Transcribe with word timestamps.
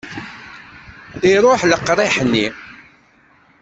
Iruḥ 1.33 1.61
leqriḥ-nni. 1.65 2.47